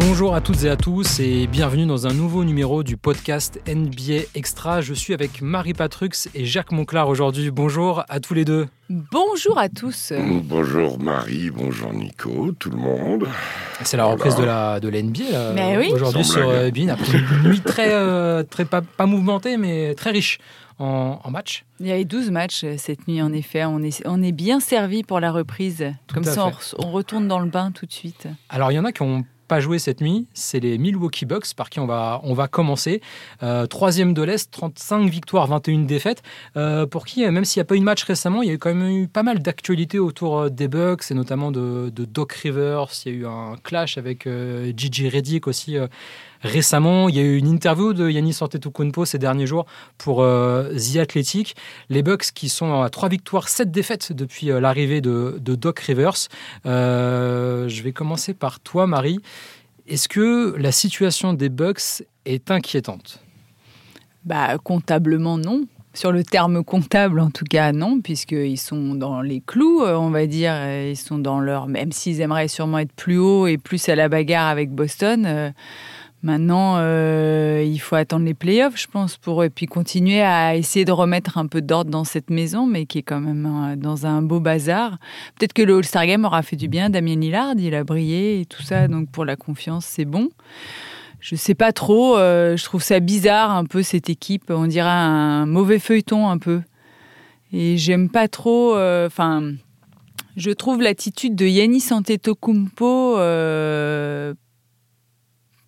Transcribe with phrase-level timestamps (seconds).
[0.00, 4.26] Bonjour à toutes et à tous et bienvenue dans un nouveau numéro du podcast NBA
[4.36, 4.80] Extra.
[4.80, 7.50] Je suis avec Marie Patrux et Jacques Monclar aujourd'hui.
[7.50, 8.68] Bonjour à tous les deux.
[8.88, 10.12] Bonjour à tous.
[10.44, 13.26] Bonjour Marie, bonjour Nico, tout le monde.
[13.82, 15.90] C'est la reprise de la de l'NBA Mais oui.
[15.92, 20.10] aujourd'hui sur euh, BeIN après une nuit très euh, très pas, pas mouvementée mais très
[20.10, 20.38] riche
[20.78, 21.64] en, en matchs.
[21.80, 23.64] Il y avait 12 matchs euh, cette nuit, en effet.
[23.64, 25.92] On est, on est bien servi pour la reprise.
[26.14, 28.28] Comme ça, on retourne dans le bain tout de suite.
[28.48, 31.54] Alors il y en a qui ont pas joué cette nuit, c'est les Milwaukee Bucks
[31.56, 33.00] par qui on va, on va commencer.
[33.42, 36.22] Euh, troisième de l'Est, 35 victoires, 21 défaites.
[36.56, 38.52] Euh, pour qui, euh, même s'il n'y a pas eu de match récemment, il y
[38.52, 42.88] a quand même eu pas mal d'actualités autour des Bucks et notamment de, Doc Rivers.
[43.06, 44.28] Il y a eu un clash avec
[44.76, 45.76] Gigi Reddick aussi
[46.42, 47.08] récemment.
[47.08, 51.56] Il y a eu une interview de Yannis Antetokounmpo ces derniers jours pour The Athletic.
[51.88, 56.28] Les Bucks qui sont à 3 victoires, 7 défaites depuis l'arrivée de, Doc Rivers.
[56.64, 59.20] Je vais commencer par toi, Marie.
[59.88, 63.20] Est-ce que la situation des Bucks est inquiétante?
[64.24, 65.62] Bah, comptablement, non.
[65.94, 70.10] Sur le terme comptable, en tout cas, non, puisqu'ils sont dans les clous, euh, on
[70.10, 70.52] va dire.
[70.54, 71.66] euh, Ils sont dans leur.
[71.66, 75.52] Même s'ils aimeraient sûrement être plus haut et plus à la bagarre avec Boston.
[76.22, 80.84] Maintenant, euh, il faut attendre les playoffs, je pense, pour et puis continuer à essayer
[80.84, 84.04] de remettre un peu d'ordre dans cette maison, mais qui est quand même euh, dans
[84.04, 84.98] un beau bazar.
[85.38, 86.90] Peut-être que le All-Star Game aura fait du bien.
[86.90, 90.30] Damien Lillard, il a brillé et tout ça, donc pour la confiance, c'est bon.
[91.20, 94.88] Je sais pas trop, euh, je trouve ça bizarre un peu cette équipe, on dirait
[94.88, 96.62] un mauvais feuilleton un peu.
[97.52, 99.52] Et j'aime pas trop, enfin,
[100.36, 103.16] je trouve l'attitude de Yannis Antetokounmpo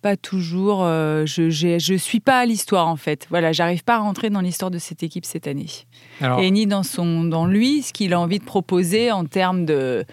[0.01, 0.83] pas toujours.
[0.83, 3.27] euh, je, je suis pas à l'histoire en fait.
[3.29, 5.67] Voilà, j'arrive pas à rentrer dans l'histoire de cette équipe cette année.
[6.19, 9.65] Alors, Et ni dans son, dans lui, ce qu'il a envie de proposer en termes
[9.65, 10.05] de,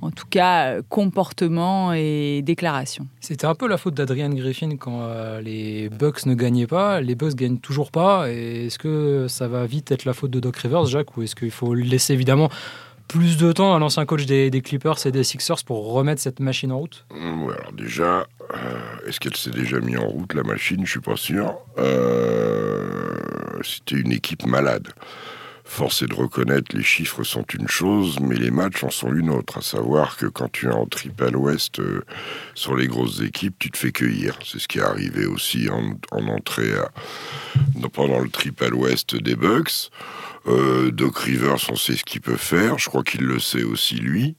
[0.00, 3.06] en tout cas, comportement et déclaration.
[3.20, 7.00] c'était un peu la faute d'Adrian Griffin quand euh, les Bucks ne gagnaient pas.
[7.00, 8.28] Les Bucks gagnent toujours pas.
[8.30, 11.50] Est-ce que ça va vite être la faute de Doc Rivers, Jacques, ou est-ce qu'il
[11.50, 12.48] faut laisser évidemment
[13.08, 16.72] plus de temps à l'ancien coach des, Clippers et des Sixers pour remettre cette machine
[16.72, 20.42] en route Hum, ouais, alors déjà, euh, est-ce qu'elle s'est déjà mise en route, la
[20.42, 20.84] machine?
[20.84, 21.54] Je suis pas sûr.
[21.78, 23.14] Euh,
[23.62, 24.88] C'était une équipe malade.
[25.64, 29.30] Force est de reconnaître, les chiffres sont une chose, mais les matchs en sont une
[29.30, 29.58] autre.
[29.58, 32.02] À savoir que quand tu es en triple ouest euh,
[32.54, 34.38] sur les grosses équipes, tu te fais cueillir.
[34.44, 36.90] C'est ce qui est arrivé aussi en, en entrée à-
[37.92, 39.90] pendant le triple ouest des Bucks.
[40.46, 42.78] Euh, Doc Rivers, on sait ce qu'il peut faire.
[42.78, 44.36] Je crois qu'il le sait aussi lui.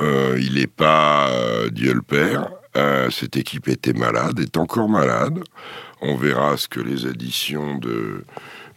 [0.00, 2.50] Euh, il n'est pas euh, Dieu le Père.
[3.10, 5.40] Cette équipe était malade, est encore malade.
[6.00, 8.24] On verra ce que les additions de,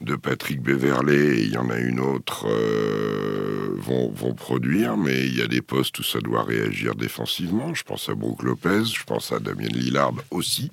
[0.02, 4.98] de Patrick Beverley, et il y en a une autre, euh, vont, vont produire.
[4.98, 7.74] Mais il y a des postes où ça doit réagir défensivement.
[7.74, 10.72] Je pense à Brook Lopez, je pense à Damien Lillard aussi.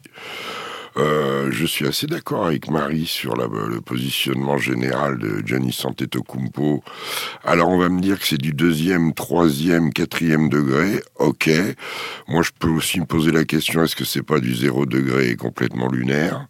[0.97, 6.83] Euh, je suis assez d'accord avec Marie sur la- le positionnement général de Giannis Antetokounmpo.
[7.45, 11.03] Alors on va me dire que c'est du deuxième, troisième, quatrième degré.
[11.19, 11.51] Ok.
[12.29, 15.35] Moi je peux aussi me poser la question est-ce que c'est pas du zéro degré
[15.37, 16.47] complètement lunaire?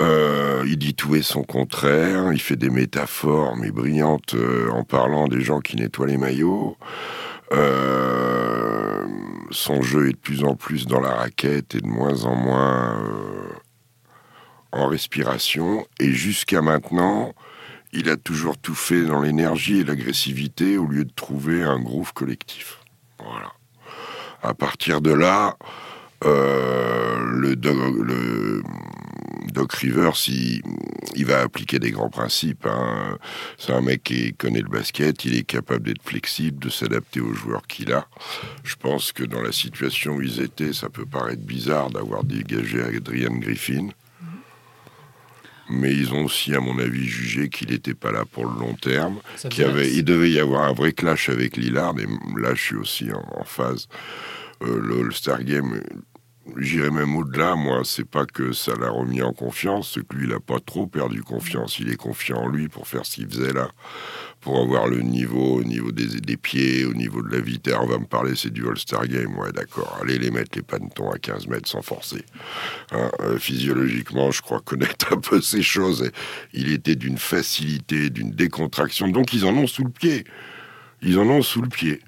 [0.00, 4.82] Euh, il dit tout et son contraire, il fait des métaphores mais brillantes euh, en
[4.82, 6.76] parlant des gens qui nettoient les maillots.
[7.52, 8.79] Euh,
[9.50, 13.00] son jeu est de plus en plus dans la raquette et de moins en moins
[13.02, 13.48] euh,
[14.72, 15.86] en respiration.
[15.98, 17.34] Et jusqu'à maintenant,
[17.92, 22.12] il a toujours tout fait dans l'énergie et l'agressivité au lieu de trouver un groove
[22.12, 22.78] collectif.
[23.18, 23.52] Voilà.
[24.42, 25.56] À partir de là,
[26.24, 28.62] euh, le, le
[29.52, 30.62] Doc Rivers, il,
[31.16, 32.66] il va appliquer des grands principes.
[32.66, 33.18] hein.
[33.58, 37.32] C'est un mec qui connaît le basket, il est capable d'être flexible, de s'adapter aux
[37.32, 38.06] joueurs qu'il a.
[38.64, 42.82] Je pense que dans la situation où ils étaient, ça peut paraître bizarre d'avoir dégagé
[42.82, 43.88] Adrian Griffin.
[45.72, 48.74] Mais ils ont aussi, à mon avis, jugé qu'il n'était pas là pour le long
[48.74, 49.20] terme.
[49.50, 51.94] Qu'il avait, il devait y avoir un vrai clash avec Lillard.
[52.00, 52.06] Et
[52.40, 53.86] là, je suis aussi en, en phase.
[54.62, 55.80] Euh, le All-Star Game,
[56.56, 57.54] j'irais même au-delà.
[57.54, 59.92] Moi, c'est pas que ça l'a remis en confiance.
[59.94, 61.78] C'est que lui, il a pas trop perdu confiance.
[61.78, 63.70] Il est confiant en lui pour faire ce qu'il faisait là.
[64.40, 67.76] Pour avoir le niveau, au niveau des, des pieds, au niveau de la vitesse.
[67.80, 69.38] On va me parler, c'est du All-Star Game.
[69.38, 69.98] Ouais, d'accord.
[70.02, 72.24] Allez les mettre les pantons à 15 mètres sans forcer.
[72.92, 76.04] Hein, euh, physiologiquement, je crois connaître un peu ces choses.
[76.04, 76.10] Et
[76.54, 79.08] il était d'une facilité, d'une décontraction.
[79.08, 80.24] Donc, ils en ont sous le pied.
[81.02, 82.00] Ils en ont sous le pied.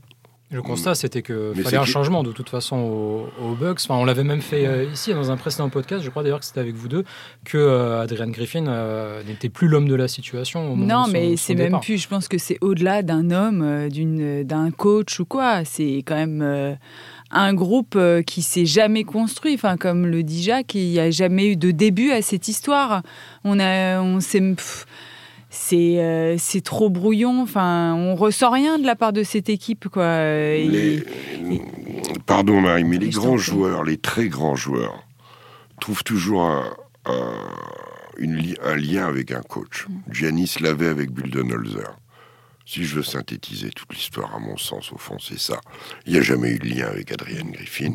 [0.52, 3.80] Le constat, c'était qu'il Mais fallait un changement de toute façon aux, aux Bucks.
[3.84, 6.04] Enfin, on l'avait même fait euh, ici dans un précédent podcast.
[6.04, 7.04] Je crois d'ailleurs que c'était avec vous deux
[7.44, 10.70] que euh, Adrian Griffin euh, n'était plus l'homme de la situation.
[10.70, 11.96] Au moment Non, de son- mais c'est même plus.
[11.96, 15.64] Je pense que c'est au-delà d'un homme, euh, d'une, d'un coach ou quoi.
[15.64, 16.74] C'est quand même euh,
[17.30, 19.54] un groupe qui s'est jamais construit.
[19.54, 23.02] Enfin, comme le dit Jacques, il n'y a jamais eu de début à cette histoire.
[23.44, 24.54] On a, on s'est,
[25.54, 27.42] c'est euh, c'est trop brouillon.
[27.42, 30.04] Enfin, on ressent rien de la part de cette équipe, quoi.
[30.24, 31.04] Les-
[32.26, 35.04] Pardon Marie, mais les grands joueurs, les très grands joueurs,
[35.80, 36.64] trouvent toujours un,
[37.06, 37.48] un-
[38.16, 39.86] une li- un lien avec un coach.
[40.10, 41.96] Giannis l'avait avec Buldenholzer.
[42.64, 45.60] Si je veux synthétiser toute l'histoire, à mon sens, au fond, c'est ça.
[46.06, 47.94] Il n'y a jamais eu de lien avec Adrian Griffin.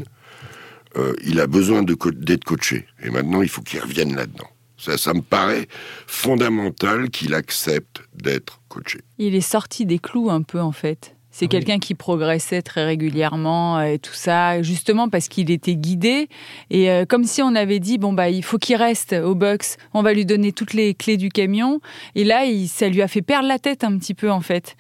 [0.97, 2.85] Euh, il a besoin co- d'être coaché.
[3.01, 4.49] Et maintenant, il faut qu'il revienne là-dedans.
[4.77, 5.67] Ça, ça me paraît
[6.05, 8.99] fondamental qu'il accepte d'être coaché.
[9.17, 11.13] Il est sorti des clous un peu en fait.
[11.29, 11.49] C'est Ah oui.
[11.49, 16.29] quelqu'un qui progressait très régulièrement euh, et tout ça, justement parce qu'il était guidé
[16.71, 19.77] et euh, comme si on avait dit bon bah il faut qu'il reste au Bucks,
[19.93, 21.79] on va lui donner toutes les clés du camion
[22.15, 24.75] et là il, ça lui a fait perdre la tête un petit peu en fait.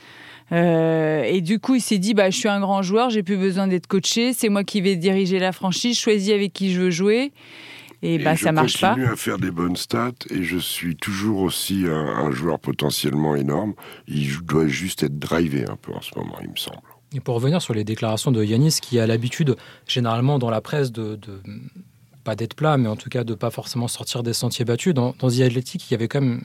[0.51, 3.37] Euh, et du coup il s'est dit bah je suis un grand joueur, j'ai plus
[3.37, 6.81] besoin d'être coaché, c'est moi qui vais diriger la franchise, je choisis avec qui je
[6.81, 7.33] veux jouer
[8.01, 8.89] et, bah je ça marche pas.
[8.89, 13.35] continue à faire des bonnes stats et je suis toujours aussi un, un joueur potentiellement
[13.35, 13.73] énorme.
[14.07, 16.77] Il doit juste être drivé un peu en ce moment, il me semble.
[17.13, 19.55] Et pour revenir sur les déclarations de Yanis, qui a l'habitude,
[19.87, 21.41] généralement dans la presse, de, de-
[22.25, 24.93] pas d'être plat, mais en tout cas de pas forcément sortir des sentiers battus.
[24.93, 26.41] Dans, dans The Athletic, il y avait quand même,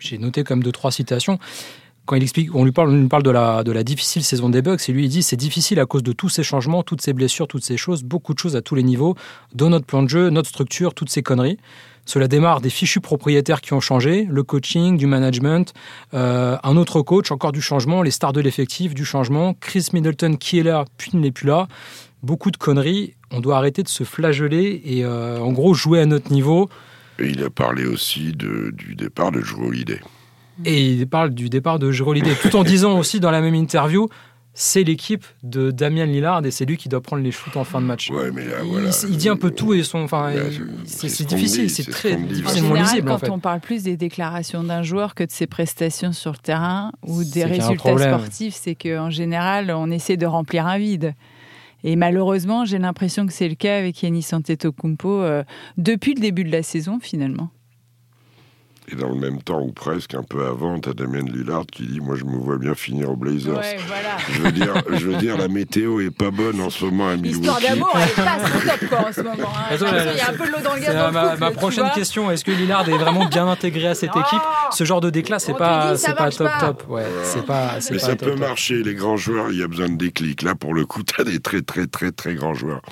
[0.00, 1.38] j'ai noté comme deux trois citations.
[2.04, 4.88] Quand il explique, on lui parle, on lui parle de la, difficile saison des Bucks,
[4.88, 7.46] et lui il dit c'est difficile à cause de tous ces changements, toutes ces blessures,
[7.46, 9.14] toutes ces choses, beaucoup de choses à tous les niveaux,
[9.54, 11.58] dans notre plan de jeu, notre structure, toutes ces conneries.
[12.04, 15.72] Cela démarre des fichus propriétaires qui ont changé, le coaching, du management,
[16.14, 20.34] euh, un autre coach, encore du changement, les stars de l'effectif, du changement, Chris Middleton
[20.34, 21.68] qui est là, puis n'est plus là.
[22.24, 23.14] Beaucoup de conneries.
[23.30, 26.68] On doit arrêter de se flageller et euh, en gros jouer à notre niveau.
[27.20, 30.00] Et il a parlé aussi du départ de Drew Holiday.
[30.64, 33.54] Et il parle du départ de Jrue Holiday, tout en disant aussi dans la même
[33.54, 34.08] interview,
[34.54, 37.80] c'est l'équipe de Damien Lillard et c'est lui qui doit prendre les shoots en fin
[37.80, 38.10] de match.
[38.10, 38.90] Ouais, mais là, il, voilà.
[39.08, 40.30] il dit un peu tout et son, enfin,
[40.84, 43.30] c'est- ce difficile, c'est ce très difficilement général, lisible quand en fait.
[43.30, 47.24] on parle plus des déclarations d'un joueur que de ses prestations sur le terrain ou
[47.24, 51.14] des résultats sportifs, c'est qu'en général, on essaie de remplir un vide.
[51.82, 55.42] Et malheureusement, j'ai l'impression que c'est le cas avec Yanis Antetokounmpo euh,
[55.78, 57.48] depuis le début de la saison, finalement.
[58.92, 62.00] Et dans le même temps, ou presque, un peu avant, t'as Damien Lillard qui dit
[62.00, 63.54] Moi, je me vois bien finir aux Blazers.
[63.86, 64.18] voilà.
[64.30, 67.16] Je, veux dire, je veux dire, la météo est pas bonne en ce moment à
[67.16, 67.78] L'histoire Milwaukee.
[67.80, 69.48] d'amour, elle est pas top quoi, en ce moment.
[69.48, 69.62] hein.
[69.70, 71.40] Attends, qu'il y a un peu de l'eau dans le gaz dans le ma, couple,
[71.40, 72.30] ma tu prochaine question.
[72.30, 74.42] Est-ce que Lillard est vraiment bien intégré à cette Non équipe?
[74.72, 76.60] Ce genre de déclat, c'est pas, c'est pas top pas.
[76.60, 76.84] top.
[76.90, 78.40] Ouais, c'est pas, c'est Mais pas ça top, peut top.
[78.40, 80.42] marcher, les grands joueurs, il y a besoin de déclic.
[80.42, 82.82] Là, pour le coup, t'as des très, très, très, très grands joueurs.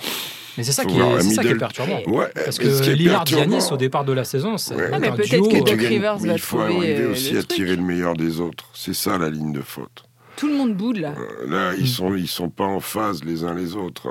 [0.61, 2.01] Mais c'est ça, qui est, ça qui est middle- perturbant.
[2.07, 4.91] Ouais, Parce que Lillard Giannis au départ de la saison, c'est Ouais.
[4.93, 7.35] Ah, mais peut-être duo, que euh, Doc Rivers mais va il faut arriver euh, aussi
[7.39, 8.67] à tirer le meilleur des autres.
[8.75, 10.05] C'est ça la ligne de faute.
[10.37, 11.15] Tout le monde boude là.
[11.19, 14.09] Euh, Là, ils sont, ils sont pas en phase les uns les autres.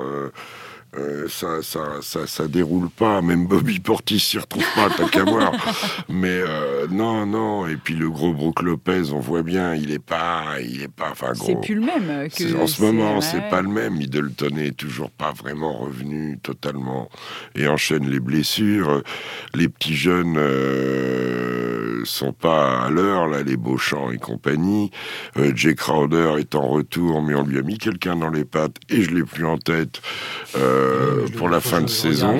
[0.96, 3.22] Euh, ça, ça, ça, ça déroule pas.
[3.22, 5.52] Même Bobby Portis s'y retrouve pas, t'as qu'à voir.
[6.08, 7.68] Mais euh, non, non.
[7.68, 11.10] Et puis le gros Brook Lopez, on voit bien, il est pas, il est pas,
[11.12, 11.60] enfin C'est gros.
[11.60, 12.28] plus le même.
[12.32, 13.94] C'est- Que en ce moment, c'est pas le même.
[13.98, 17.08] Middleton est toujours pas vraiment revenu totalement
[17.54, 19.02] et enchaîne les blessures.
[19.54, 21.69] Les petits jeunes euh,
[22.04, 24.90] sont pas à l'heure, là, les Beauchamp et compagnie.
[25.36, 28.76] Euh, Jay Crowder est en retour, mais on lui a mis quelqu'un dans les pattes
[28.88, 30.00] et je l'ai plus en tête
[30.56, 32.38] euh, pour la fin de saison.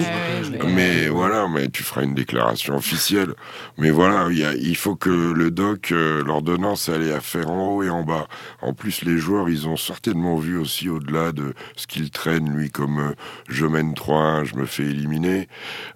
[0.74, 3.34] Mais voilà, mais tu feras une déclaration officielle.
[3.78, 7.20] Mais voilà, il, y a- il faut que le doc, euh, l'ordonnance, elle est à
[7.20, 8.26] faire en haut et en bas.
[8.62, 12.70] En plus, les joueurs, ils ont certainement vu aussi au-delà de ce qu'il traîne, lui,
[12.70, 13.12] comme euh,
[13.48, 15.48] je mène 3-1, je me fais éliminer.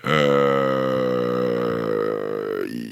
[0.06, 1.83] Euh,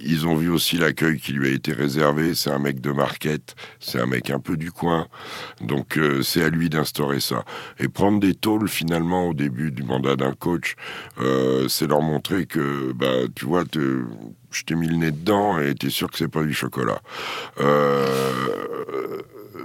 [0.04, 2.34] ils ont vu aussi l'accueil qui lui a été réservé.
[2.34, 5.06] C'est un mec de market, c'est un mec un peu du coin.
[5.60, 7.44] Donc euh, c'est à lui d'instaurer ça.
[7.78, 10.74] Et prendre des tôles finalement au début du mandat d'un coach,
[11.20, 15.74] euh, c'est leur montrer que, bah, tu vois, je t'ai mis le nez dedans et
[15.74, 17.00] t'es sûr que c'est pas du chocolat.
[17.60, 19.22] Euh,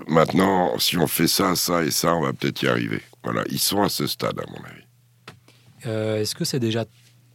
[0.07, 3.01] maintenant, si on fait ça, ça et ça, on va peut-être y arriver.
[3.23, 4.83] Voilà, ils sont à ce stade, à mon avis.
[6.21, 6.85] Est-ce que c'est déjà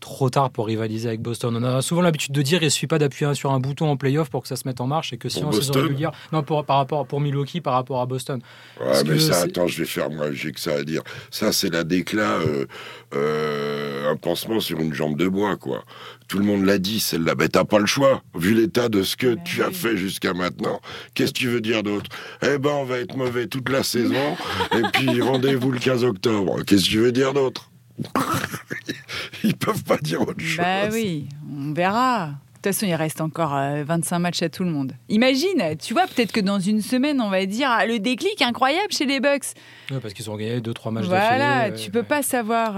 [0.02, 2.86] trop tard pour rivaliser avec Boston On a souvent l'habitude de dire il ne suffit
[2.86, 5.16] pas d'appuyer sur un bouton en playoff pour que ça se mette en marche et
[5.16, 6.12] que si Pour en saison Boston régulière.
[6.32, 8.40] Non, pour, par rapport, pour Milwaukee par rapport à Boston.
[8.80, 11.02] Ouais, Parce mais que ça, attends, je vais faire moi, j'ai que ça à dire.
[11.30, 12.66] Ça, c'est la déclat, euh,
[13.14, 15.84] euh, un pansement sur une jambe de bois, quoi.
[16.28, 17.34] Tout le monde l'a dit, celle-là.
[17.34, 20.34] Ben, t'as pas le choix, vu l'état de ce que Mais tu as fait jusqu'à
[20.34, 20.80] maintenant.
[21.14, 22.10] Qu'est-ce que tu veux dire d'autre?
[22.42, 24.36] Eh ben, on va être mauvais toute la saison,
[24.76, 26.62] et puis rendez-vous le 15 octobre.
[26.64, 27.71] Qu'est-ce que tu veux dire d'autre?
[29.44, 30.58] Ils peuvent pas dire autre chose.
[30.58, 32.34] Bah oui, on verra.
[32.62, 34.92] Toute façon, il reste encore 25 matchs à tout le monde.
[35.08, 38.92] Imagine, tu vois, peut-être que dans une semaine, on va dire ah, le déclic incroyable
[38.92, 39.54] chez les Bucks.
[40.00, 42.72] parce qu'ils ont gagné 2-3 matchs Voilà, tu peux pas savoir.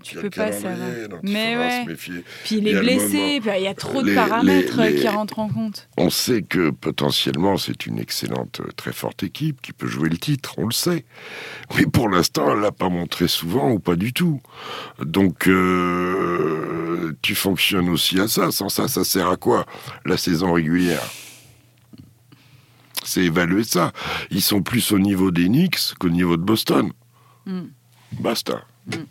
[0.00, 0.88] tu peux pas savoir.
[1.22, 1.86] Mais ouais.
[2.44, 5.88] Puis il est blessé, il y a trop de paramètres qui rentrent en compte.
[5.96, 10.54] On sait que potentiellement, c'est une excellente, très forte équipe qui peut jouer le titre,
[10.58, 11.04] on le sait.
[11.76, 14.40] Mais pour l'instant, elle l'a pas montré souvent ou pas du tout.
[15.00, 18.50] Donc, euh, tu fonctionnes aussi à ça.
[18.50, 19.66] Sans ça, ça sert à quoi
[20.04, 21.02] la saison régulière?
[23.04, 23.92] C'est évaluer ça.
[24.30, 26.92] Ils sont plus au niveau des Knicks qu'au niveau de Boston.
[27.46, 27.62] Mm.
[28.20, 28.62] Basta.
[28.86, 29.04] Mm.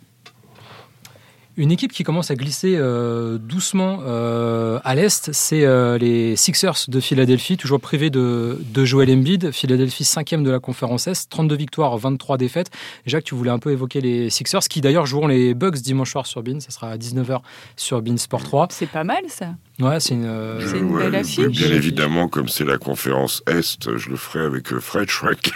[1.56, 6.86] Une équipe qui commence à glisser euh, doucement euh, à l'Est, c'est euh, les Sixers
[6.88, 9.50] de Philadelphie, toujours privés de, de Joel Embiid.
[9.50, 12.70] Philadelphie, cinquième de la conférence Est, 32 victoires, 23 défaites.
[13.04, 16.24] Jacques, tu voulais un peu évoquer les Sixers, qui d'ailleurs joueront les Bucks dimanche soir
[16.26, 16.60] sur Bean.
[16.60, 17.40] Ça sera à 19h
[17.76, 18.68] sur Bean Sport 3.
[18.70, 19.48] C'est pas mal, ça.
[19.80, 21.46] Ouais, c'est une, euh, une belle affiche.
[21.46, 25.52] Bien évidemment, comme c'est la conférence Est, je le ferai avec euh, Fred Schreck.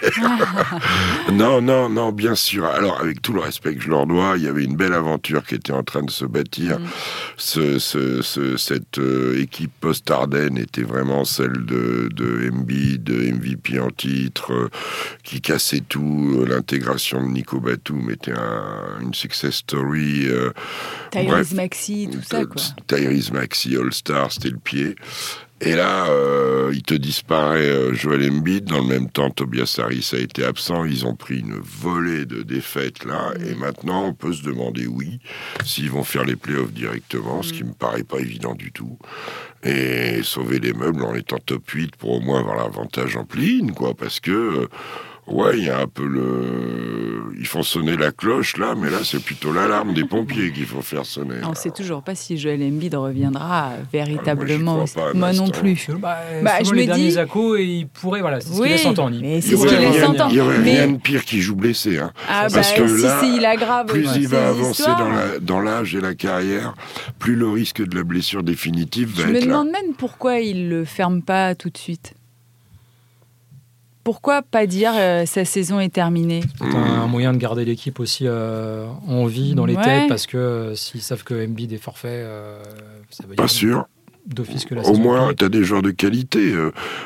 [1.32, 2.64] non, non, non, bien sûr.
[2.64, 5.44] Alors, avec tout le respect que je leur dois, il y avait une belle aventure
[5.44, 6.78] qui était en train de se bâtir.
[6.80, 6.84] Mm.
[7.36, 13.90] Ce, ce, cette euh, équipe post-Ardennes était vraiment celle de, de MB, de MVP en
[13.90, 14.70] titre,
[15.22, 16.46] qui cassait tout.
[16.48, 20.28] L'intégration de Nico Batum était un, une success story.
[21.10, 22.62] Tyrese Maxi, tout ça, quoi.
[22.86, 24.96] Tyrese Maxi, All-Star c'était le pied.
[25.60, 28.64] Et là, euh, il te disparaît euh, Joel Embiid.
[28.64, 30.84] Dans le même temps, Tobias Harris a été absent.
[30.84, 33.32] Ils ont pris une volée de défaites là.
[33.40, 35.20] Et maintenant, on peut se demander, oui,
[35.64, 38.98] s'ils vont faire les playoffs directement, ce qui me paraît pas évident du tout.
[39.62, 43.72] Et sauver les meubles en étant top 8 pour au moins avoir l'avantage en pline,
[43.72, 43.94] quoi.
[43.94, 44.30] Parce que...
[44.30, 44.68] Euh,
[45.26, 47.32] Ouais, il y a un peu le.
[47.38, 50.82] Ils font sonner la cloche là, mais là c'est plutôt l'alarme des pompiers qu'il faut
[50.82, 51.36] faire sonner.
[51.44, 54.84] On ne sait toujours pas si Joel Embiid reviendra véritablement.
[55.14, 55.88] moi, non plus.
[55.98, 57.18] Bah, bah je les me dis.
[57.18, 59.16] et il pourrait, voilà, c'est ce qu'il laisse entendre.
[59.20, 60.30] Mais c'est ce qu'il laisse entendre.
[60.30, 61.98] Il y aurait rien de pire qui joue blessé.
[61.98, 62.12] Hein.
[62.28, 64.90] Ah, Parce bah, que là, si, il aggrave plus il va avancer
[65.40, 66.74] dans l'âge et la carrière,
[67.18, 69.34] plus le risque de la blessure définitive va je être.
[69.34, 72.14] Je me demande même pourquoi il le ferme pas tout de suite
[74.04, 76.42] pourquoi pas dire euh, sa saison est terminée?
[76.58, 80.36] C'est un moyen de garder l'équipe aussi euh, en vie dans les têtes parce que
[80.36, 82.24] euh, s'ils savent que Embiid est forfait,
[83.10, 83.36] ça veut dire.
[83.36, 83.86] Pas sûr.
[84.26, 86.54] D'office que la Au moins, tu as des joueurs de qualité.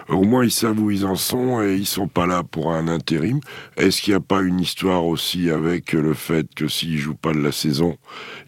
[0.08, 2.86] au moins, ils savent où ils en sont et ils sont pas là pour un
[2.86, 3.40] intérim.
[3.76, 7.32] Est-ce qu'il n'y a pas une histoire aussi avec le fait que s'il joue pas
[7.32, 7.96] de la saison,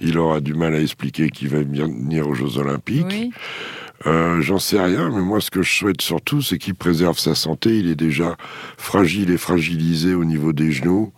[0.00, 3.06] il aura du mal à expliquer qu'il va venir aux Jeux Olympiques?
[3.10, 3.32] Oui.
[4.06, 7.34] Euh, j'en sais rien, mais moi ce que je souhaite surtout, c'est qu'il préserve sa
[7.34, 7.78] santé.
[7.78, 8.36] Il est déjà
[8.78, 11.12] fragile et fragilisé au niveau des genoux.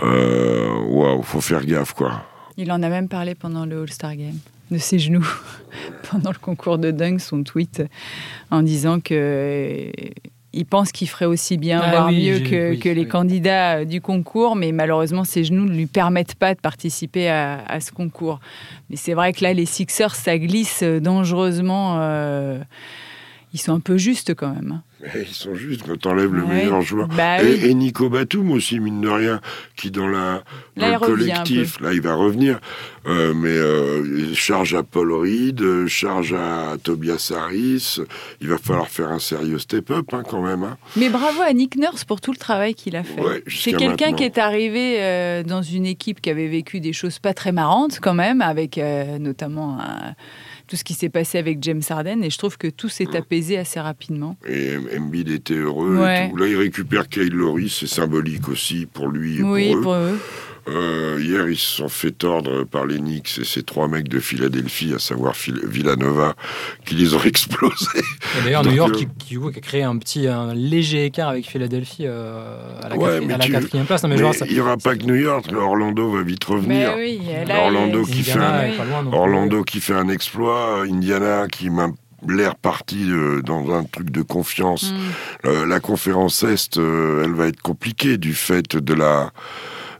[0.00, 2.24] Euh, waouh, faut faire gaffe, quoi.
[2.56, 4.38] Il en a même parlé pendant le All-Star Game,
[4.70, 5.26] de ses genoux,
[6.10, 7.82] pendant le concours de dunk, son tweet,
[8.50, 9.90] en disant que
[10.54, 14.56] il pense qu'il ferait aussi bien, ah voire mieux que, les candidats euh, du concours,
[14.56, 18.40] mais malheureusement, ses genoux ne lui permettent pas de participer à, ce concours.
[18.90, 21.96] Mais c'est vrai que là, les Sixers, ça glisse dangereusement.
[22.00, 22.58] Euh,
[23.54, 24.82] ils sont un peu justes quand même.
[25.14, 27.06] Ils sont justes quand t'enlèves le meilleur joueur.
[27.08, 29.40] Bah et, Nico Batum aussi, mine de rien,
[29.76, 30.42] qui dans, la,
[30.76, 32.58] le collectif, là il va revenir,
[33.06, 38.00] euh, mais euh, charge à Paul Reed, charge à Tobias Harris,
[38.40, 40.64] il va falloir faire un sérieux step-up hein, quand même.
[40.64, 40.76] Hein.
[40.96, 43.44] Mais bravo à Nick Nurse pour tout le travail qu'il a fait.
[43.46, 47.34] C'est quelqu'un qui est arrivé euh, dans une équipe qui avait vécu des choses pas
[47.34, 48.80] très marrantes quand même, avec
[49.20, 50.14] notamment un
[50.74, 53.56] tout ce qui s'est passé avec James Harden et je trouve que tout s'est apaisé
[53.56, 54.36] assez rapidement.
[54.44, 55.94] Et Embiid était heureux.
[55.94, 59.82] Là, il récupère Kyle Lowry, c'est symbolique aussi pour lui et oui, pour eux.
[59.82, 60.18] Pour eux.
[60.66, 64.18] Euh, hier, ils se sont fait tordre par les Knicks et ces trois mecs de
[64.18, 66.34] Philadelphie, à savoir Villanova,
[66.86, 68.02] qui les ont explosés.
[68.44, 72.80] D'ailleurs, New York euh, qui, a créé un petit, un léger écart avec Philadelphie euh,
[72.82, 74.04] à la, quatrième place.
[74.04, 76.94] mais, il n'y aura pas que New York, Orlando va vite revenir.
[76.96, 81.88] Oui, Orlando, qui, fait un, Orlando qui fait un exploit, Indiana qui m'a
[82.26, 83.06] l'air parti
[83.44, 84.94] dans un truc de confiance.
[85.44, 85.68] Hmm.
[85.68, 89.30] la conférence Est, elle va être compliquée du fait de la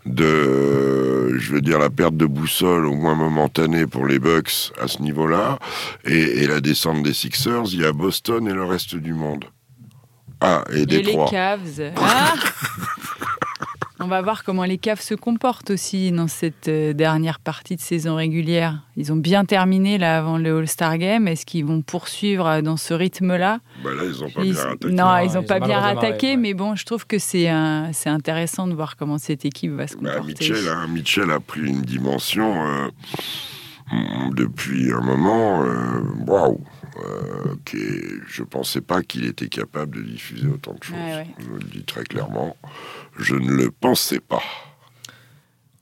[0.06, 4.88] de, je veux dire, la perte de boussole au moins momentanée pour les Bucks à
[4.88, 5.58] ce niveau-là,
[6.04, 9.44] et, la descente des Sixers, il y a Boston et le reste du monde.
[10.40, 11.92] Ah, et, et les Cavs.
[11.96, 12.34] Ah
[14.04, 17.80] On va voir comment les Cavs se comportent aussi dans cette euh, dernière partie de
[17.80, 18.82] saison régulière.
[18.98, 21.26] Ils ont bien terminé là avant le All-Star Game.
[21.26, 23.60] Est-ce qu'ils vont poursuivre euh, dans ce rythme-là?
[23.82, 24.92] Bah Là, ils n'ont pas bien attaqué.
[24.92, 28.96] Non, ils n'ont pas bien attaqué, mais bon, je trouve que c'est intéressant de voir
[28.96, 30.52] comment cette équipe va se bah, comporter.
[30.66, 32.88] Bah, Mitchell, a pris une dimension euh,
[34.34, 35.64] depuis un moment.
[36.26, 36.60] Waouh
[36.96, 40.94] Euh, qui est- je pensais pas qu'il était capable de diffuser autant de choses.
[40.96, 41.26] Ouais, ouais.
[41.40, 42.56] Je le dis très clairement.
[43.18, 44.42] Je ne le pensais pas.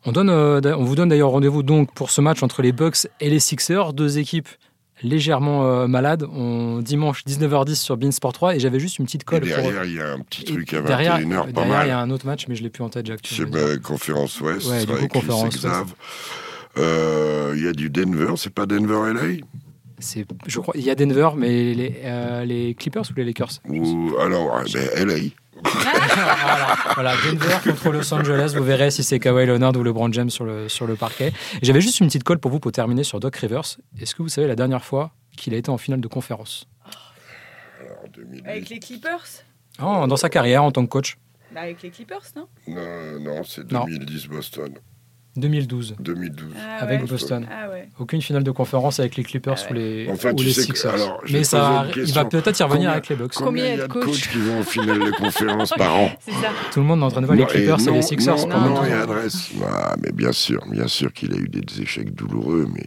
[0.04, 3.06] On, donne, euh, on vous donne d'ailleurs rendez-vous donc pour ce match entre les Bucks
[3.20, 4.48] et les Sixers, deux équipes
[5.02, 6.24] légèrement euh, malades.
[6.32, 9.94] On, dimanche 19h10 sur Beansport 3 et j'avais juste une petite Et colle derrière, il
[9.94, 12.08] y a un petit Et truc à derrière, 21h, pas derrière, il y a mal.
[12.08, 13.20] un autre match, mais je l'ai plus en tête, Jacques.
[13.24, 15.66] C'est bah, Conférence Ouest, Ouais, ce du sera coup, avec Conférence.
[16.78, 19.44] Euh, Il y a du Denver, c'est pas Denver LA
[20.02, 23.60] C'est, je crois, il y a Denver, mais les, euh, les Clippers ou les Lakers?
[23.68, 25.14] Ou alors ah, ben, LA.
[25.64, 28.54] voilà, voilà, Denver contre Los Angeles.
[28.56, 31.28] Vous verrez si c'est Kawhi Leonard ou LeBron James sur le, sur le parquet.
[31.28, 33.62] Et J'avais juste une petite colle pour vous pour terminer sur Doc Rivers.
[34.00, 36.66] Est-ce que vous savez la dernière fois qu'il a été en finale de conférence?
[37.80, 38.46] Alors, 2008.
[38.46, 39.24] Avec les Clippers?
[39.80, 41.16] Oh, Dans sa carrière en tant que coach,
[41.54, 42.48] Bah, Avec les Clippers, non?
[42.66, 43.84] Non, non, c'est Non.
[43.84, 44.74] 2010 Boston.
[45.36, 45.94] 2012.
[45.98, 46.46] 2012.
[46.58, 47.06] Ah Avec ouais.
[47.08, 47.46] Boston.
[47.50, 47.88] Ah ouais.
[47.98, 50.60] Aucune finale de conférence avec les Clippers Ah ou les, Enfin, ou tu les sais
[50.62, 50.94] que- Sixers.
[50.94, 53.32] alors, Mais ça, il va peut-être y revenir Combien- avec les Bucks.
[53.34, 56.10] Combien il y a de coachs coachs qui vont en finale de conférence par an
[56.28, 56.32] ça.
[56.72, 58.46] Tout le monde est en train de voir les Non, Clippers et, non, les Sixers.
[58.46, 58.84] Non, non, temps.
[58.84, 59.50] et adresse.
[59.66, 62.84] Ah, mais bien sûr, bien sûr qu'il a eu des échecs douloureux, mais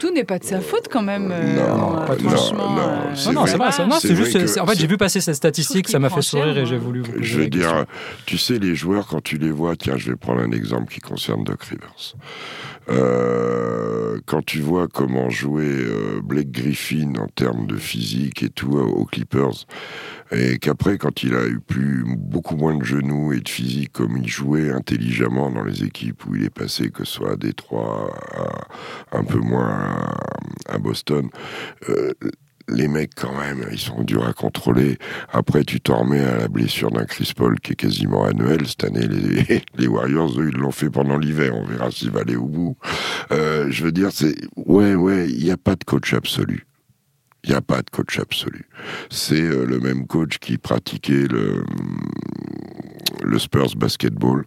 [0.00, 1.30] Tout n'est pas de sa faute quand même.
[1.32, 2.28] euh, Non, euh, pas tout.
[2.28, 3.70] franchement, Non, non, euh, c'est Non, non, c'est vrai.
[3.72, 4.58] c'est- non, juste.
[4.58, 6.84] En fait, j'ai vu passer cette statistique, ça m'a fait sourire et j'ai moi.
[6.84, 7.84] voulu vous je veux dire,
[8.26, 11.00] tu sais, les joueurs, quand tu les vois, tiens, je vais prendre un exemple qui
[11.00, 11.83] concerne Doc Rivers.
[12.88, 18.76] Euh, quand tu vois comment jouait euh, Blake Griffin en termes de physique et tout
[18.76, 19.66] euh, aux Clippers,
[20.32, 24.16] et qu'après, quand il a eu plus beaucoup moins de genoux et de physique, comme
[24.16, 28.12] il jouait intelligemment dans les équipes où il est passé, que ce soit à Détroit,
[29.12, 31.28] un peu moins à, à Boston,
[31.88, 32.12] euh,
[32.68, 34.98] les mecs, quand même, ils sont durs à contrôler.
[35.32, 38.66] Après, tu t'en remets à la blessure d'un Chris Paul qui est quasiment annuel.
[38.66, 39.06] Cette année,
[39.76, 41.54] les, Warriors, eux, ils l'ont fait pendant l'hiver.
[41.54, 42.76] On verra s'il va aller au bout.
[43.32, 46.66] Euh, je veux dire, c'est, ouais, ouais, il n'y a pas de coach absolu.
[47.44, 48.66] Il n'y a pas de coach absolu.
[49.10, 51.64] C'est euh, le même coach qui pratiquait le,
[53.22, 54.46] le Spurs basketball,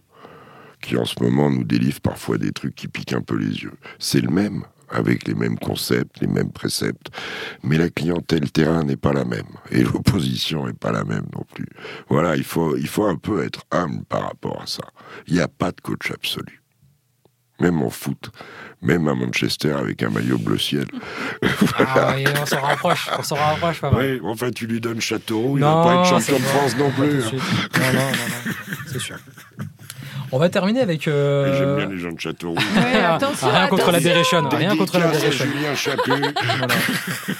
[0.82, 3.74] qui en ce moment nous délivre parfois des trucs qui piquent un peu les yeux.
[4.00, 7.08] C'est le même, avec les mêmes concepts, les mêmes préceptes,
[7.62, 11.44] mais la clientèle terrain n'est pas la même, et l'opposition n'est pas la même non
[11.54, 11.68] plus.
[12.08, 14.84] Voilà, il faut, il faut un peu être humble par rapport à ça.
[15.26, 16.62] Il n'y a pas de coach absolu.
[17.60, 18.30] Même en foot,
[18.82, 20.86] même à Manchester avec un maillot bleu ciel.
[21.76, 24.00] Ah oui, on s'en rapproche, on s'en rapproche pas mal.
[24.00, 26.42] Ouais, enfin, tu lui donnes Châteauroux, il Non, va pas être champion de.
[26.44, 27.20] France non plus.
[27.24, 27.30] hein.
[27.32, 28.52] non, non, non,
[28.86, 29.16] c'est sûr.
[30.32, 31.08] On va terminer avec.
[31.08, 32.56] euh, Et J'aime bien les gens de Châteauroux.
[32.56, 34.00] Ouais, attention, rien contre la.
[34.00, 35.48] Déréchonne, rien contre la à Déréchonne.
[35.52, 36.10] Julien Chaput.
[36.58, 36.74] Voilà.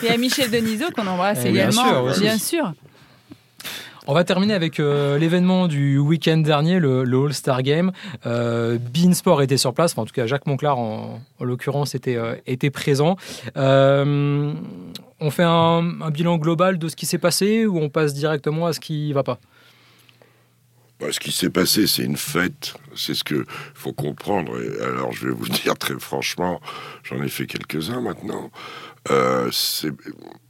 [0.02, 1.88] Il y a Michel Denisot qu'on embrasse Eh, bien également.
[1.88, 2.20] sûr, aussi.
[2.20, 2.72] bien sûr.
[4.10, 7.92] On va terminer avec euh, l'événement du week-end dernier, le, le All-Star Game.
[8.24, 12.16] Euh, Beansport était sur place, enfin, en tout cas Jacques Monclar en, en l'occurrence était,
[12.16, 13.16] euh, était présent.
[13.58, 14.50] Euh,
[15.20, 18.66] on fait un, un bilan global de ce qui s'est passé ou on passe directement
[18.66, 19.38] à ce qui va pas?
[21.00, 22.74] Bah, ce qui s'est passé, c'est une fête.
[22.96, 24.52] C'est ce que faut comprendre.
[24.60, 26.60] Et alors, je vais vous dire très franchement,
[27.04, 28.50] j'en ai fait quelques-uns maintenant.
[29.10, 29.92] Euh, c'est-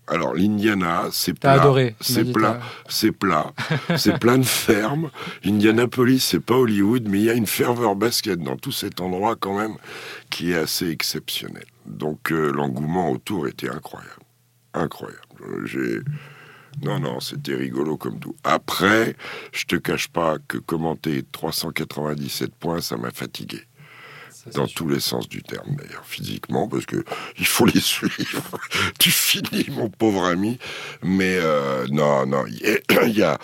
[0.07, 1.63] alors, l'Indiana, c'est T'as plat.
[2.01, 2.61] C'est plat.
[2.89, 3.53] C'est plat.
[3.99, 5.11] c'est plein de fermes.
[5.45, 9.37] Indianapolis, c'est pas Hollywood, mais il y a une ferveur basket dans tout cet endroit
[9.37, 9.75] quand même
[10.31, 11.67] qui est assez exceptionnel.
[11.85, 14.13] Donc, euh, l'engouement autour était incroyable.
[14.73, 15.21] Incroyable.
[15.47, 15.99] Euh, J'ai.
[16.83, 18.37] Non, non, c'était rigolo comme tout.
[18.45, 19.17] Après,
[19.53, 23.61] je te cache pas que commenter 397 points, ça m'a fatigué.
[24.31, 24.77] Ça, Dans sûr.
[24.77, 27.05] tous les sens du terme, d'ailleurs, physiquement, parce que
[27.39, 28.59] il faut les suivre.
[28.99, 30.59] tu finis, mon pauvre ami.
[31.03, 33.39] Mais euh, non, non, il y a-.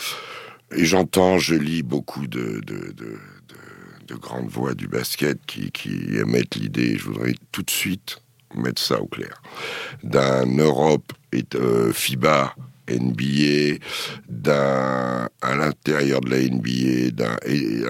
[0.76, 3.18] Et j'entends, je lis beaucoup de, de, de, de-
[4.06, 8.18] de grandes voix du basket qui, qui émettent l'idée, je voudrais tout de suite
[8.54, 9.40] mettre ça au clair,
[10.02, 12.54] d'un Europe et euh, FIBA
[12.88, 13.78] NBA,
[14.28, 17.36] d'un à l'intérieur de la NBA, d'un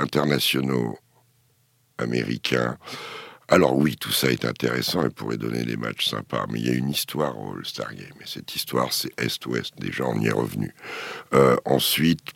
[0.00, 0.98] internationaux
[1.98, 2.76] américains.
[3.48, 6.70] Alors oui, tout ça est intéressant et pourrait donner des matchs sympas, mais il y
[6.70, 8.16] a une histoire au All-Star Game.
[8.20, 9.74] Et cette histoire, c'est Est-Ouest.
[9.78, 10.74] Déjà, on y est revenu.
[11.34, 12.32] Euh, ensuite,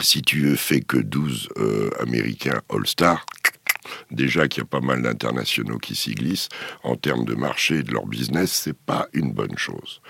[0.00, 3.26] si tu fais que 12 euh, Américains All-Star,
[4.10, 6.48] déjà qu'il y a pas mal d'internationaux qui s'y glissent,
[6.82, 10.00] en termes de marché et de leur business, c'est pas une bonne chose.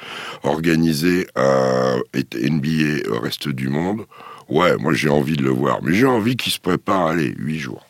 [0.42, 4.06] Organiser un NBA au reste du monde,
[4.48, 7.58] ouais, moi j'ai envie de le voir, mais j'ai envie qu'ils se préparent, allez, 8
[7.58, 7.84] jours.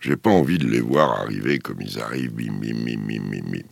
[0.00, 3.50] J'ai pas envie de les voir arriver comme ils arrivent, bim, bim, bim, bim, bim,
[3.50, 3.68] bim.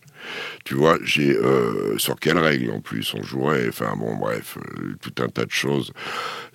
[0.65, 4.97] Tu vois, j'ai euh, sur quelles règles en plus on jouerait, enfin bon, bref, euh,
[5.01, 5.93] tout un tas de choses.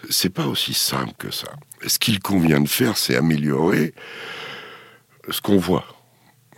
[0.09, 1.51] C'est pas aussi simple que ça.
[1.87, 3.93] Ce qu'il convient de faire, c'est améliorer
[5.29, 5.85] ce qu'on voit.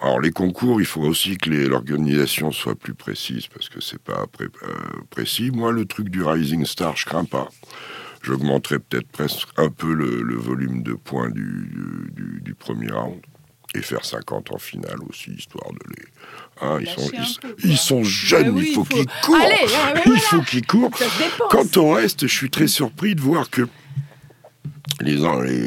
[0.01, 4.25] Alors les concours, il faut aussi que l'organisation soit plus précise parce que c'est pas
[4.41, 4.47] euh,
[5.10, 5.51] précis.
[5.51, 7.49] Moi, le truc du Rising Star, je crains pas.
[8.21, 13.21] J'augmenterai peut-être presque un peu le, volume de points du, du, premier round
[13.75, 16.06] et faire 50 en finale aussi, histoire de les.
[16.62, 17.10] Hein, ils, sont,
[17.63, 19.38] ils, sont jeunes, il faut, qu'ils courent.
[20.06, 20.91] il faut qu'ils courent.
[21.49, 23.67] Quant au reste, je suis très surpris de voir que
[25.01, 25.17] les,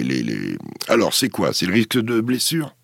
[0.02, 0.58] les, les...
[0.88, 1.52] alors c'est quoi?
[1.52, 2.74] C'est le risque de blessure?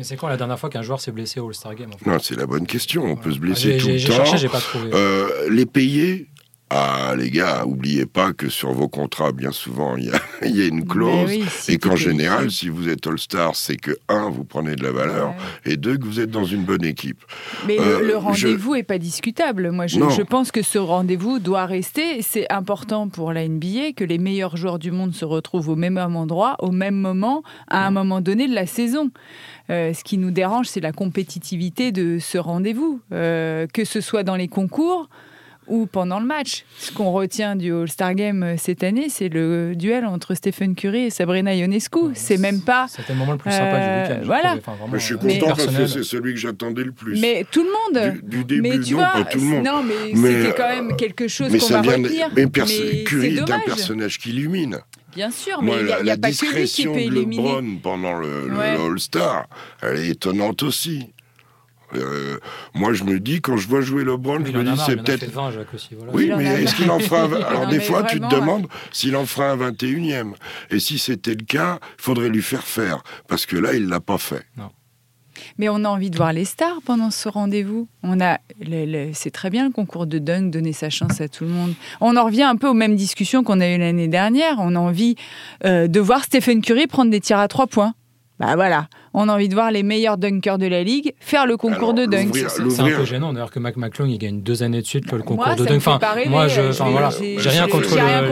[0.00, 2.34] Mais c'est quand la dernière fois qu'un joueur s'est blessé au All-Star Game Non, c'est
[2.34, 3.04] la bonne question.
[3.04, 3.98] On peut se blesser tout le temps.
[3.98, 4.88] J'ai cherché, j'ai pas trouvé.
[4.94, 6.26] Euh, les payer,
[6.72, 10.86] ah, les gars, oubliez pas que sur vos contrats, bien souvent, il y a, une
[10.86, 11.32] clause.
[11.68, 15.34] et qu'en général, si vous êtes All-Star, c'est que, un, vous prenez de la valeur,
[15.64, 17.24] et deux, que vous êtes dans une bonne équipe.
[17.66, 19.72] Mais le, euh, rendez-vous n'est pas discutable.
[19.72, 22.22] Moi, je, je, pense que ce rendez-vous doit rester.
[22.22, 25.98] C'est important pour la NBA que les meilleurs joueurs du monde se retrouvent au même
[25.98, 29.10] endroit, au même moment, à un moment donné de la saison.
[29.70, 34.22] Euh, ce qui nous dérange, c'est la compétitivité de ce rendez-vous, euh, que ce soit
[34.22, 35.08] dans les concours
[35.70, 36.64] ou pendant le match.
[36.78, 41.04] Ce qu'on retient du All-Star Game euh, cette année, c'est le duel entre Stephen Curry
[41.06, 42.10] et Sabrina Ionescu.
[42.14, 42.86] c'est même pas.
[42.88, 44.20] C'était le moment le plus sympa du week-end.
[44.22, 44.56] Je voilà.
[44.92, 47.18] je suis content parce que c'est celui que j'attendais le plus.
[47.20, 48.20] Mais tout le monde.
[48.22, 49.64] Du, début, mais tu non, vois, pas tout le monde.
[49.64, 52.28] Non, mais, c'était quand même quelque chose qu'on va retenir.
[52.36, 52.50] Mais,
[53.04, 54.80] Curry est, un personnage qui illumine.
[55.14, 57.36] Bien sûr, mais il n'y a, a, pas que lui qui peut éliminer.
[57.36, 59.48] LeBron pendant le, le All-Star,
[59.82, 61.12] elle est étonnante aussi.
[61.94, 62.38] Euh,
[62.74, 65.26] moi, je me dis, quand je vois jouer LeBron, je me dis, c'est peut-être.
[66.12, 67.32] Oui, mais est-ce qu'il en fera un...
[67.42, 70.34] Alors, des fois, tu te demandes s'il en fera un 21e.
[70.70, 73.02] Et si c'était le cas, il faudrait lui faire faire.
[73.28, 74.44] Parce que là, il ne l'a pas fait.
[74.56, 74.70] Non.
[75.58, 77.88] Mais on a envie de voir les stars pendant ce rendez-vous.
[78.02, 78.38] On a,
[79.12, 81.74] c'est très bien le concours de dunk, donner sa chance à tout le monde.
[82.00, 84.56] On en revient un peu aux mêmes discussions qu'on a eues l'année dernière.
[84.58, 85.16] On a envie
[85.64, 87.94] euh, de voir Stephen Curry prendre des tirs à trois points.
[88.40, 91.58] Bah voilà, on a envie de voir les meilleurs dunkers de la ligue faire le
[91.58, 92.32] concours de dunk.
[92.34, 95.22] C'est un peu gênant d'ailleurs que Mac McClung il gagne deux années de suite le
[95.22, 95.76] concours de dunk.
[95.76, 97.90] Enfin, moi, je, voilà, j'ai rien contre,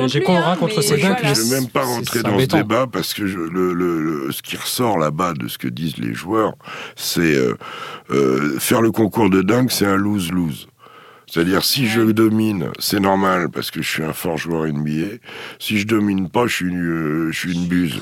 [0.09, 1.19] j'ai rien contre ces dunks.
[1.23, 4.97] Je ne vais même pas rentrer dans ce débat parce que le, ce qui ressort
[4.99, 6.55] là-bas de ce que disent les joueurs,
[6.97, 7.59] c'est euh,
[8.11, 10.69] euh, faire le concours de dunk, c'est un lose-lose.
[11.29, 15.19] C'est-à-dire, si je domine, c'est normal parce que je suis un fort joueur NBA.
[15.59, 18.01] Si je domine pas, je suis une, euh, je suis une buse.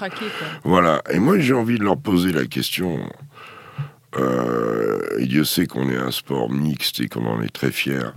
[0.62, 1.03] Voilà.
[1.11, 3.01] Et moi, j'ai envie de leur poser la question.
[4.17, 8.15] Euh, et Dieu sait qu'on est un sport mixte et qu'on en est très fier.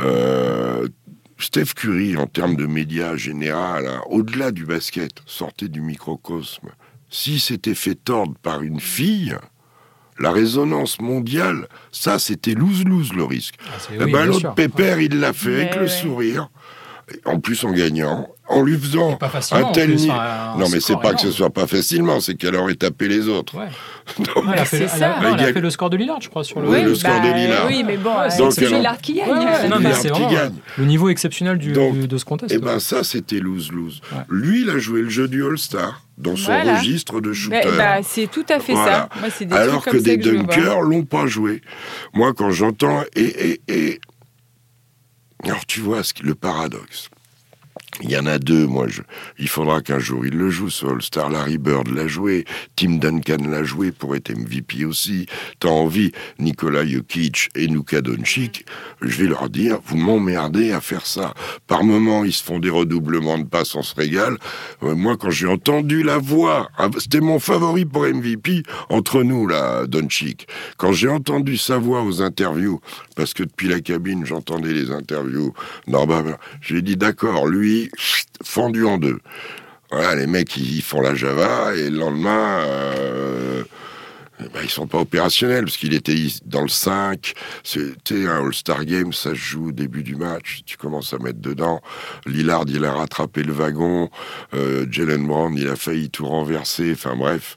[0.00, 0.88] Euh,
[1.38, 6.70] Steph Curry, en termes de médias général, hein, au-delà du basket, sortait du microcosme.
[7.08, 9.36] Si c'était fait tordre par une fille,
[10.20, 13.54] la résonance mondiale, ça, c'était lose-lose le risque.
[13.66, 16.50] Ah, eh ben, l'autre pépère, il l'a fait avec le sourire,
[17.24, 19.18] en plus en gagnant, en lui faisant
[19.52, 20.08] un tel nid.
[20.58, 23.54] non, mais c'est pas que ce soit pas facilement, c'est qu'elle aurait tapé les autres.
[24.18, 26.68] elle, a fait, le score de Lillard, je crois, sur le.
[26.68, 27.66] Oui, le score de bah, Lillard.
[27.68, 28.10] Oui, mais bon,
[28.50, 29.68] c'est Lillard qui gagne.
[29.68, 32.52] non, mais c'est vraiment le niveau exceptionnel du, de ce contest.
[32.52, 34.00] Et eh ben ça, c'était lose-lose.
[34.28, 37.62] Lui, il a joué le jeu du All-Star dans son registre de shooter.
[37.76, 39.08] Bah, c'est tout à fait ça.
[39.52, 41.62] Alors que des dunkers l'ont pas joué.
[42.12, 44.00] Moi, quand j'entends et, et, et
[45.44, 47.08] alors tu vois le paradoxe.
[48.02, 48.86] Il y en a deux, moi.
[49.38, 51.28] Il faudra qu'un jour il le joue, ce All-Star.
[51.28, 52.44] Larry Bird l'a joué,
[52.76, 55.26] Tim Duncan l'a joué pour être MVP aussi.
[55.58, 58.64] T'as envie, Nikola Jokic et Nuka Doncic,
[59.02, 61.34] je vais leur dire, vous m'emmerdez à faire ça.
[61.66, 64.38] Par moments, ils se font des redoublements de passes, on se régale.
[64.82, 69.46] Euh, moi, quand j'ai entendu la voix, ah, c'était mon favori pour MVP entre nous,
[69.46, 70.46] là, Doncic.
[70.78, 72.80] Quand j'ai entendu sa voix aux interviews,
[73.14, 75.52] parce que depuis la cabine, j'entendais les interviews,
[75.86, 77.79] normalement, j'ai dit, d'accord, lui,
[78.42, 79.18] fendu en deux.
[79.90, 83.64] Voilà, les mecs, ils font la Java, et le lendemain, euh,
[84.44, 87.32] eh ben, ils sont pas opérationnels parce qu'il était dans le 5.
[87.62, 90.62] C'était un All-Star Game, ça se joue au début du match.
[90.64, 91.80] Tu commences à mettre dedans.
[92.26, 94.10] Lillard, il a rattrapé le wagon.
[94.54, 96.92] Euh, Jalen Brown, il a failli tout renverser.
[96.92, 97.56] Enfin bref,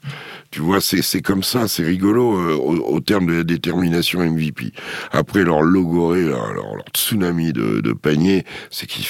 [0.50, 4.72] tu vois, c'est comme ça, c'est rigolo euh, au, terme de la détermination MVP.
[5.12, 9.04] Après leur logoré, leur, leur, tsunami de, de panier, c'est qu'il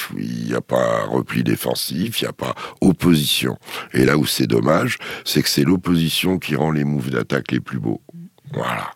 [0.47, 3.57] n'y a pas repli défensif, il n'y a pas opposition.
[3.93, 7.59] Et là où c'est dommage, c'est que c'est l'opposition qui rend les moves d'attaque les
[7.65, 8.01] plus beaux.
[8.53, 8.91] Voilà.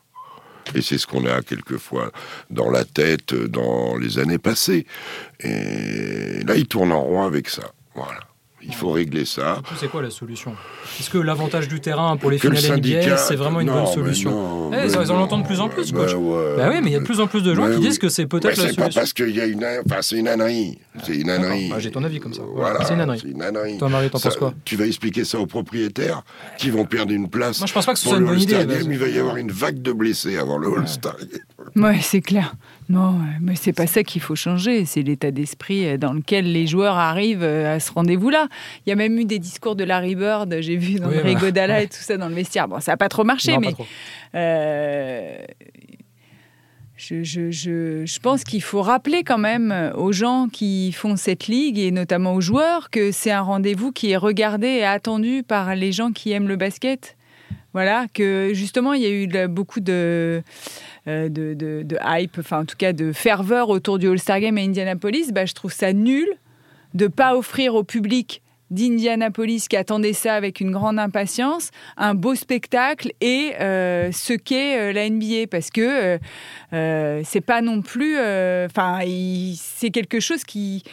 [0.75, 2.11] Et c'est ce qu'on a quelquefois
[2.49, 4.85] dans la tête dans les années passées.
[5.39, 7.73] Et là, il tourne en rond avec ça.
[7.95, 8.28] Voilà.
[8.61, 9.61] Il faut régler ça.
[9.77, 10.53] C'est quoi la solution?
[10.99, 14.71] Est-ce que l'avantage du terrain pour les finales NBA, c'est vraiment une bonne solution?
[14.73, 16.13] eh, Ils en entendent de plus en plus, coach.
[16.13, 18.09] Bah, oui, mais il y a de plus en plus de gens qui disent que
[18.09, 18.83] c'est peut-être la solution.
[18.83, 19.65] C'est pas parce qu'il y a une.
[19.85, 20.79] Enfin, c'est une ânerie.
[21.03, 21.71] C'est une ânerie.
[21.79, 22.41] J'ai ton avis comme ça.
[22.53, 23.77] Voilà, c'est une ânerie.
[23.77, 24.53] Toi, Marie, t'en penses quoi?
[24.65, 26.23] Tu vas expliquer ça aux propriétaires
[26.57, 27.59] qui vont perdre une place.
[27.59, 28.57] Moi, je pense pas que ce soit une bonne idée.
[28.89, 31.15] Il va y avoir une vague de blessés avant le All-Star
[31.75, 32.55] Ouais, c'est clair.
[32.89, 34.85] Non, mais c'est pas ça qu'il faut changer.
[34.85, 38.47] C'est l'état d'esprit dans lequel les joueurs arrivent à ce rendez-vous-là.
[38.85, 41.83] Il y a même eu des discours de Larry Bird, j'ai vu dans oui, Rigodala
[41.83, 42.67] et tout ça dans le vestiaire.
[42.67, 43.75] Bon, ça n'a pas trop marché, mais
[44.35, 45.37] euh,
[46.95, 51.47] je, je, je, je, pense qu'il faut rappeler quand même aux gens qui font cette
[51.47, 55.75] ligue et notamment aux joueurs que c'est un rendez-vous qui est regardé et attendu par
[55.75, 57.15] les gens qui aiment le basket.
[57.73, 60.41] Voilà, que justement, il y a eu beaucoup de
[61.07, 64.61] euh, de, de, hype, enfin en tout cas de ferveur autour du All-Star Game à
[64.61, 66.27] Indianapolis, bah, je trouve ça nul
[66.93, 72.35] de pas offrir au public d'Indianapolis qui attendait ça avec une grande impatience, un beau
[72.35, 76.19] spectacle et euh, ce qu'est euh, la NBA parce que
[77.23, 78.99] c'est pas non plus, enfin
[79.55, 80.83] c'est quelque chose qui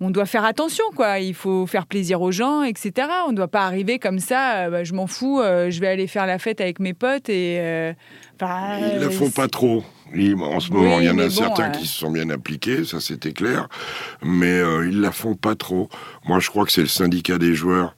[0.00, 1.18] on doit faire attention, quoi.
[1.20, 2.92] Il faut faire plaisir aux gens, etc.
[3.26, 4.70] On ne doit pas arriver comme ça.
[4.70, 7.94] Bah, je m'en fous, je vais aller faire la fête avec mes potes et
[8.40, 9.84] ils ne font pas trop.
[10.12, 13.32] En ce moment, il y en a certains qui se sont bien appliqués, ça c'était
[13.32, 13.68] clair,
[14.22, 15.88] mais euh, ils la font pas trop.
[16.26, 17.96] Moi, je crois que c'est le syndicat des joueurs.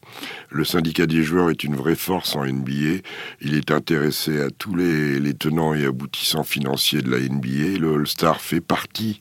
[0.51, 3.03] Le syndicat des joueurs est une vraie force en NBA.
[3.43, 7.79] Il est intéressé à tous les, les tenants et aboutissants financiers de la NBA.
[7.81, 9.21] Le All-Star fait partie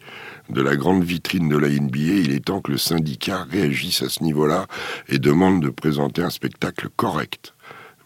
[0.50, 2.00] de la grande vitrine de la NBA.
[2.00, 4.68] Il est temps que le syndicat réagisse à ce niveau-là
[5.10, 7.55] et demande de présenter un spectacle correct.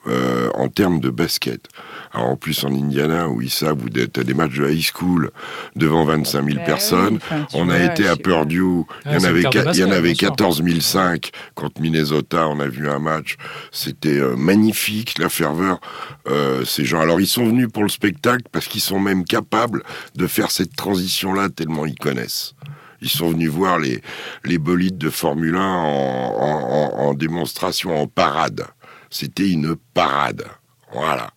[0.08, 1.68] Euh, en termes de basket.
[2.14, 4.82] Alors en plus en Indiana, où ils savent, vous êtes à des matchs de high
[4.82, 5.30] school
[5.76, 7.20] devant 25 000 ben personnes.
[7.54, 11.32] on a été à Purdue, il y en avait, il y en avait 14 005
[11.54, 12.48] contre Minnesota.
[12.48, 13.36] On a vu un match,
[13.74, 15.82] c'était euh, magnifique, la ferveur.
[16.30, 19.84] Euh, ces gens, alors ils sont venus pour le spectacle parce qu'ils sont même capables
[20.16, 22.54] de faire cette transition-là tellement ils connaissent.
[23.02, 24.02] Ils sont venus voir les,
[24.46, 28.66] les bolides de Formule 1 en démonstration, en parade.
[29.10, 30.46] C'était une parade.
[30.92, 31.32] Voilà.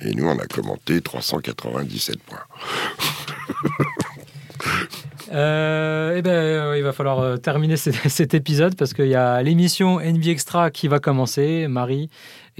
[0.00, 2.38] Et nous, on a commenté 397 points.
[5.30, 9.42] Euh, eh ben, euh, il va falloir euh, terminer cet, épisode parce qu'il y a
[9.42, 11.66] l'émission NBA Extra qui va commencer.
[11.68, 12.08] Marie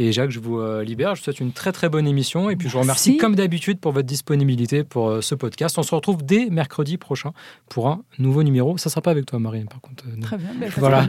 [0.00, 1.16] et Jacques, je vous euh, libère.
[1.16, 2.50] Je vous souhaite une très très bonne émission.
[2.50, 5.76] Et puis je vous remercie comme d'habitude pour votre disponibilité pour euh, ce podcast.
[5.76, 7.32] On se retrouve dès mercredi prochain
[7.68, 8.78] pour un nouveau numéro.
[8.78, 10.04] Ça ne sera pas avec toi, Marine, par contre.
[10.06, 10.50] Euh, très bien.
[10.56, 11.04] Ben, voilà.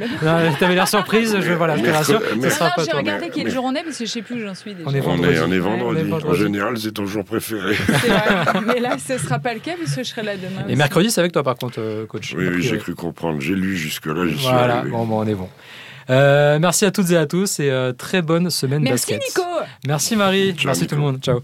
[0.58, 1.38] tu avais l'air surprise.
[1.40, 2.20] Je, voilà, je te rassure.
[2.40, 4.42] Mais, sera pas J'ai regardé quel jour on est parce que je ne sais plus
[4.42, 4.74] où j'en suis.
[4.74, 4.90] Déjà.
[4.90, 5.38] On est vendredi.
[5.46, 6.12] On est, vendredi.
[6.28, 7.74] En général, c'est ton jour préféré.
[7.74, 8.62] Vrai.
[8.66, 10.68] mais là, ce ne sera pas le cas puisque je serai là demain.
[10.68, 12.34] Et mercredi, c'est avec toi, par contre, coach.
[12.36, 13.40] Oui, oui j'ai cru comprendre.
[13.40, 14.26] J'ai lu jusque-là.
[14.42, 15.50] Voilà, bon, bon, on est bon.
[16.10, 19.22] Euh, merci à toutes et à tous et euh, très bonne semaine merci basket.
[19.28, 19.50] Nico.
[19.86, 20.56] Merci Marie.
[20.66, 21.20] merci tout le monde.
[21.22, 21.42] Ciao.